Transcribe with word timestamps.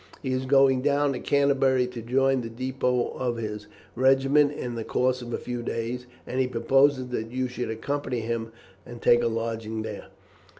He 0.23 0.33
is 0.33 0.47
going 0.47 0.81
down 0.81 1.13
to 1.13 1.19
Canterbury 1.19 1.85
to 1.85 2.01
join 2.01 2.41
the 2.41 2.49
depôt 2.49 3.15
of 3.19 3.37
his 3.37 3.67
regiment 3.95 4.51
in 4.51 4.73
the 4.73 4.83
course 4.83 5.21
of 5.21 5.31
a 5.31 5.37
few 5.37 5.61
days, 5.61 6.07
and 6.25 6.39
he 6.39 6.47
proposes 6.47 7.09
that 7.09 7.29
you 7.29 7.47
should 7.47 7.69
accompany 7.69 8.21
him 8.21 8.51
and 8.83 8.99
take 8.99 9.21
a 9.21 9.27
lodging 9.27 9.83
there." 9.83 10.07